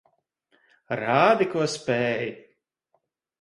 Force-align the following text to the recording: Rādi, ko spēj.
Rādi, 0.99 1.47
ko 1.51 1.67
spēj. 1.75 2.33